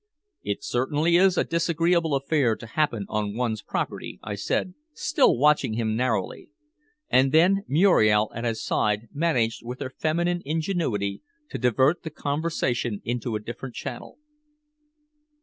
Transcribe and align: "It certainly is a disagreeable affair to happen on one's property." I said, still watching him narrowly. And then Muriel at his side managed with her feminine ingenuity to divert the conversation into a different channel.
"It 0.41 0.63
certainly 0.63 1.15
is 1.17 1.37
a 1.37 1.43
disagreeable 1.43 2.15
affair 2.15 2.55
to 2.55 2.65
happen 2.65 3.05
on 3.07 3.35
one's 3.35 3.61
property." 3.61 4.19
I 4.23 4.33
said, 4.33 4.73
still 4.93 5.37
watching 5.37 5.73
him 5.73 5.95
narrowly. 5.95 6.49
And 7.11 7.31
then 7.31 7.63
Muriel 7.67 8.31
at 8.33 8.43
his 8.43 8.63
side 8.63 9.09
managed 9.13 9.61
with 9.63 9.79
her 9.79 9.91
feminine 9.95 10.41
ingenuity 10.43 11.21
to 11.51 11.59
divert 11.59 12.01
the 12.01 12.09
conversation 12.09 13.03
into 13.05 13.35
a 13.35 13.39
different 13.39 13.75
channel. 13.75 14.17